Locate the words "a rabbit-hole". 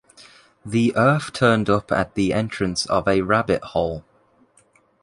3.07-4.03